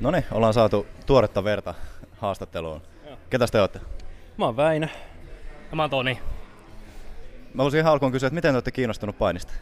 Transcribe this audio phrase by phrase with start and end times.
[0.00, 1.74] No niin, ollaan saatu tuoretta verta
[2.16, 2.82] haastatteluun.
[3.30, 3.80] Ketäs te olette?
[4.36, 4.86] Mä oon Väinö.
[5.70, 6.18] Ja mä oon Toni.
[7.54, 9.52] Mä haluaisin ihan alkuun kysyä, että miten te olette kiinnostunut painista?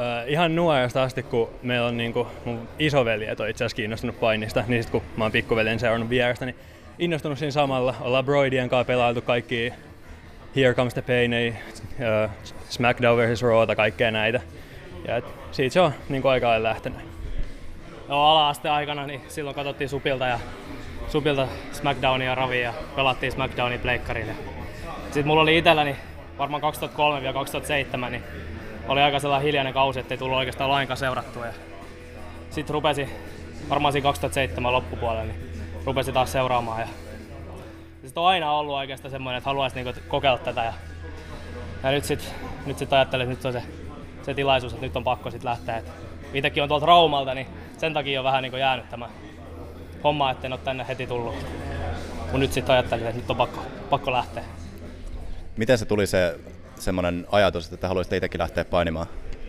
[0.00, 4.64] Öö, ihan nuoresta asti, kun meillä on niinku, mun isoveljet on itse asiassa kiinnostunut painista,
[4.68, 6.56] niin sit kun mä oon pikkuveljen seurannut vierestä, niin
[6.98, 7.94] innostunut siinä samalla.
[8.00, 9.72] Ollaan Broidien kanssa pelailtu kaikki
[10.56, 11.32] Here Comes the Pain,
[12.24, 12.30] uh,
[12.68, 13.42] SmackDown vs.
[13.42, 14.40] Rawta, kaikkea näitä.
[15.08, 16.98] Ja et, siitä se on niin aika ajan lähtenyt.
[18.08, 20.38] Joo, ala-aste aikana, niin silloin katsottiin Supilta ja
[21.08, 24.32] Supilta SmackDownia ja Ravia ja pelattiin SmackDownia pleikkarille.
[25.04, 25.96] Sitten mulla oli itselläni
[26.38, 26.62] varmaan
[28.06, 28.22] 2003-2007, niin
[28.88, 31.44] oli aika sellainen hiljainen kausi, ettei tullut oikeastaan lainkaan seurattua.
[32.50, 33.08] Sitten rupesi
[33.68, 35.52] varmaan siinä 2007 loppupuolella, niin
[35.84, 36.80] rupesi taas seuraamaan.
[36.80, 36.88] Ja
[38.02, 40.64] sitten on aina ollut oikeastaan semmoinen, että haluaisi niinku kokeilla tätä.
[40.64, 40.72] Ja,
[41.82, 42.34] ja nyt sitten
[42.66, 43.68] nyt sit ajattelin, että nyt on se,
[44.22, 45.82] se tilaisuus, että nyt on pakko sitten lähteä.
[46.34, 47.46] Et on tuolta Raumalta, niin
[47.78, 49.08] sen takia on vähän niin jäänyt tämä
[50.04, 51.34] homma, etten ole tänne heti tullut.
[52.20, 54.44] Mutta nyt sitten ajattelin, että nyt on pakko, pakko lähteä.
[55.56, 56.38] Miten se tuli se
[56.78, 59.06] semmoinen ajatus, että haluaisitte itsekin lähteä painimaan?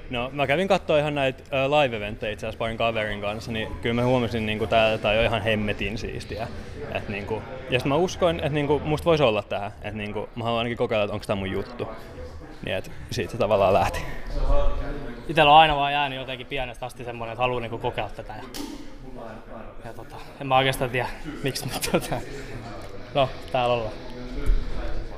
[0.10, 3.96] No mä kävin katsoa ihan näitä uh, live-eventtejä itse asiassa parin kaverin kanssa, niin kyllä
[3.96, 6.48] mä huomasin, niin tää, tää on ihan hemmetin siistiä.
[6.94, 9.98] Et, niin kuin, ja sitten mä uskoin, että niin kuin, musta voisi olla tähän, että
[9.98, 11.88] niin kuin, mä haluan ainakin kokeilla, että onko tämä mun juttu.
[12.66, 14.00] Niin et, siitä se tavallaan lähti.
[15.28, 18.34] Itellä on aina vaan jäänyt jotenkin pienestä asti semmoinen, että haluaa niin kokeilla tätä.
[18.34, 18.44] Ja,
[19.86, 21.08] ja tota, en mä oikeastaan tiedä,
[21.44, 22.16] miksi, mutta tota,
[23.14, 23.94] no, täällä ollaan.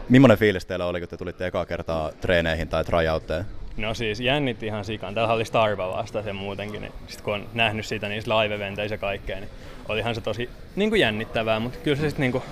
[0.09, 3.45] Millainen fiilis teillä oli, kun te tulitte ekaa kertaa treeneihin tai tryoutteihin?
[3.77, 5.13] No siis jännitti ihan sikan.
[5.13, 8.97] Täällä oli Starva vasta sen muutenkin, niin sit kun on nähnyt sitä niissä live-eventeissä ja
[8.97, 9.49] kaikkea, niin
[9.89, 12.43] olihan se tosi niin kuin jännittävää, mutta kyllä se sitten niin kuin,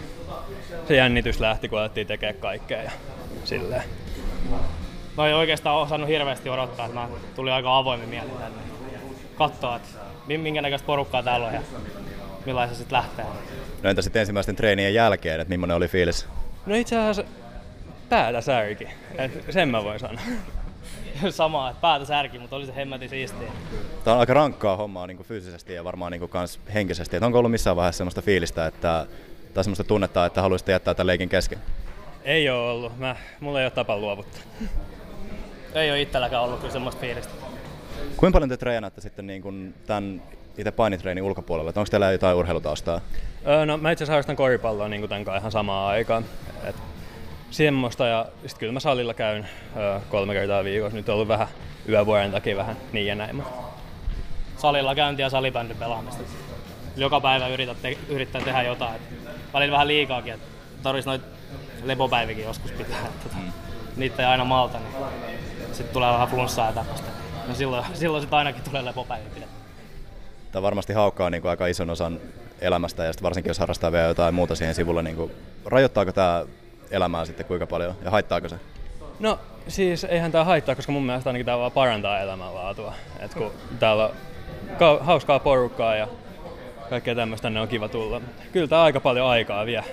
[0.88, 2.92] se jännitys lähti, kun alettiin tekemään kaikkea ja
[3.44, 3.84] silleen.
[5.18, 8.58] No ei oikeastaan osannut hirveästi odottaa, että mä tulin aika avoimin mielin tänne
[9.36, 9.90] katsoa, että
[10.28, 11.62] minkä näköistä porukkaa täällä on ja
[12.46, 13.26] millaisen se sitten lähtee.
[13.84, 16.28] No entä sitten ensimmäisten treenien jälkeen, että millainen oli fiilis?
[16.66, 17.24] No itse asiassa
[18.10, 20.22] päätä särki, Et sen mä voin sanoa.
[21.30, 23.48] Sama, että päätä särki, mutta oli se hemmetin siistiä.
[24.04, 27.18] Tämä on aika rankkaa hommaa niin kuin fyysisesti ja varmaan niin kuin kans henkisesti.
[27.18, 29.06] Et onko ollut missään vaiheessa sellaista fiilistä, että,
[29.54, 31.60] tai sellaista tunnetta, että haluaisitte jättää tämän leikin kesken?
[32.24, 32.98] Ei ole ollut.
[32.98, 34.42] Mä, mulla ei ole tapa luovuttaa.
[35.76, 37.34] Ei ole itselläkään ollut kyllä semmoista fiilistä.
[38.18, 40.22] Kuinka paljon te treenaatte sitten niin kuin tämän
[40.58, 41.70] itse painitreenin ulkopuolella?
[41.76, 43.02] onko teillä jotain urheilutaustaa?
[43.48, 46.26] Öö, no mä itse asiassa harrastan koripalloa niin kuin tämän kanssa ihan samaan aikaan.
[46.64, 46.76] Et
[47.52, 49.48] semmoista ja sitten kyllä mä salilla käyn
[49.78, 50.98] öö, kolme kertaa viikossa.
[50.98, 51.48] Nyt on ollut vähän
[51.90, 53.44] yövuoren takia vähän niin ja näin.
[54.58, 56.24] Salilla käynti ja salibändin pelaamista.
[56.98, 59.02] Joka päivä yrität te- yrittää tehdä jotain.
[59.54, 60.48] Välillä vähän liikaakin, että
[60.84, 61.26] tarvitsisi noita
[61.84, 63.06] lepopäivikin joskus pitää.
[63.06, 63.52] Että, mm.
[63.96, 64.94] Niitä ei aina malta, niin
[65.76, 67.08] sitten tulee vähän flunssaa ja tämmöistä.
[67.48, 69.56] No silloin, silloin sitten ainakin tulee lepopäiviä pidetty.
[70.52, 72.20] Tämä varmasti haukkaa niin kuin aika ison osan
[72.62, 75.32] elämästä ja varsinkin jos harrastaa vielä jotain muuta siihen sivulle, niin kuin,
[75.66, 76.46] rajoittaako tämä
[76.92, 78.56] elämää sitten kuinka paljon ja haittaako se?
[79.20, 82.94] No siis eihän tämä haittaa, koska mun mielestä ainakin tämä vaan parantaa elämänlaatua.
[83.20, 84.10] Et kun täällä
[84.80, 86.08] on hauskaa porukkaa ja
[86.90, 88.22] kaikkea tämmöistä, ne on kiva tulla.
[88.52, 89.84] Kyllä tämä aika paljon aikaa vie,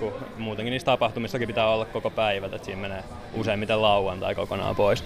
[0.00, 5.04] kun muutenkin niistä tapahtumissakin pitää olla koko päivät, että siinä menee useimmiten lauantai kokonaan pois.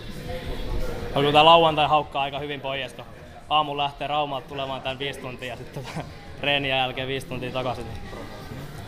[1.14, 3.04] No, kyllä tämä lauantai haukkaa aika hyvin pois, kun
[3.48, 6.00] aamu lähtee Raumalta tulemaan tämän viisi tuntia ja sitten tota,
[6.40, 7.84] reenien jälkeen viisi tuntia takaisin.
[7.84, 7.98] Niin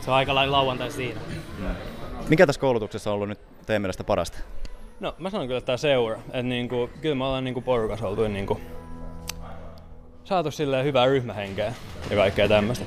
[0.01, 1.21] se on aika lailla lauantai siinä.
[2.29, 4.39] Mikä tässä koulutuksessa on ollut nyt teidän mielestä parasta?
[5.01, 6.17] No mä sanon kyllä, että tämä seura.
[6.27, 8.61] Että niinku, kyllä me ollaan niinku porukassa oltu niinku,
[10.27, 11.75] saatu silleen hyvää ryhmähenkeä
[12.11, 12.85] ja kaikkea tämmöistä.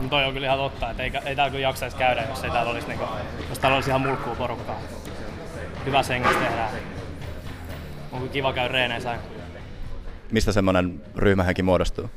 [0.00, 2.50] No toi on kyllä ihan totta, että ei, ei täällä kyllä jaksaisi käydä, jos ei
[2.50, 3.04] täällä olisi, niinku,
[3.48, 4.80] jos täällä olisi ihan mulkkuu porukkaa.
[5.86, 6.70] Hyvä henges tehdään.
[8.12, 9.18] On kiva käydä reeneissä.
[10.30, 12.10] Mistä semmoinen ryhmähenki muodostuu?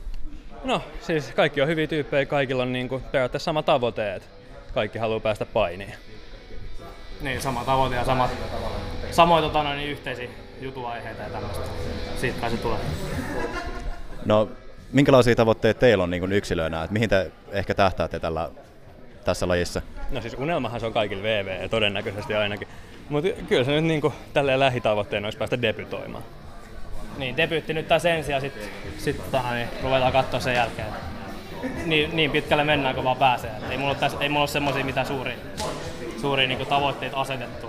[0.64, 4.28] No siis kaikki on hyviä tyyppejä, kaikilla on niinku periaatteessa sama tavoite, että
[4.74, 5.94] kaikki haluaa päästä painiin.
[7.22, 8.32] Niin, sama tavoite ja samat,
[9.12, 10.30] samoin tota, niin yhteisiä
[10.62, 11.64] jutuaiheita ja tämmöistä.
[12.18, 12.80] Siitä kai se tulee.
[14.26, 14.50] No,
[14.92, 16.84] minkälaisia tavoitteita teillä on niin kuin yksilöinä?
[16.84, 18.50] Että mihin te ehkä tähtäätte tällä,
[19.26, 19.82] tässä lajissa?
[20.12, 22.68] No siis unelmahan se on kaikille VV, todennäköisesti ainakin.
[23.10, 26.24] Mutta kyllä se nyt niin kuin, tälleen lähitavoitteena olisi päästä debytoimaan.
[27.18, 28.64] Niin, debyytti nyt tässä ensin ja sitten
[28.98, 30.88] sit, tota, niin, ruvetaan katsoa sen jälkeen.
[31.86, 33.52] Niin, niin pitkälle mennään, kun vaan pääsee.
[33.70, 35.36] ei mulla ole, tässä, ei mulla ole semmoisia mitään suuria,
[36.22, 37.68] suuria niin tavoitteita asetettu.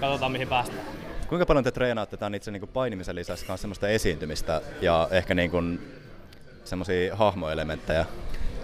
[0.00, 0.95] Katsotaan mihin päästään.
[1.28, 5.50] Kuinka paljon te treenaatte tämän itse niin painimisen lisäksi myös semmoista esiintymistä ja ehkä niin
[5.50, 5.92] kuin
[6.64, 8.06] semmoisia hahmoelementtejä?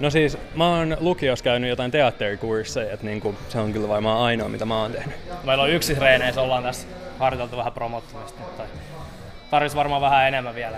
[0.00, 4.48] No siis mä oon lukios käynyt jotain teatterikursseja, että niinku, se on kyllä varmaan ainoa
[4.48, 5.16] mitä mä oon tehnyt.
[5.44, 6.88] Meillä on yksi treeneissä, ollaan tässä
[7.18, 8.62] harjoiteltu vähän promottumista, mutta
[9.50, 10.76] tarvitsisi varmaan vähän enemmän vielä.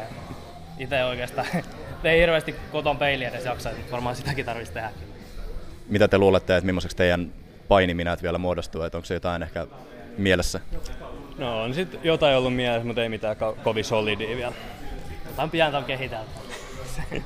[0.79, 1.47] Itse oikeastaan
[2.05, 4.91] ei hirveästi koton peiliä edes jaksa, että varmaan sitäkin tarvitsisi tehdä.
[5.89, 7.33] Mitä te luulette, että millaiseksi teidän
[7.69, 9.67] painiminät vielä muodostuu, että onko se jotain ehkä
[10.19, 10.61] mielessä?
[11.39, 14.53] No on sit jotain ollut mielessä, mutta ei mitään ko- kovin solidia vielä.
[15.27, 16.31] Jotain pientä on kehitelty.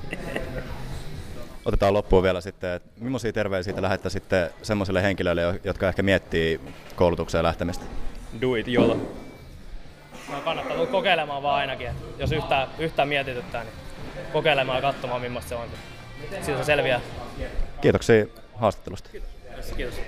[1.64, 6.60] Otetaan loppuun vielä sitten, että millaisia terveisiä te lähette sitten semmoisille henkilöille, jotka ehkä miettii
[6.96, 7.84] koulutukseen lähtemistä?
[8.40, 8.94] Do it, jolo.
[10.32, 13.74] No kannattaa tulla kokeilemaan vaan ainakin, että jos yhtään, yhtään mietityttää, niin
[14.32, 15.68] kokeilemaan ja katsomaan millaista se on.
[16.30, 17.00] Siitä se selviää.
[17.80, 19.10] Kiitoksia haastattelusta.
[19.76, 20.00] Kiitos.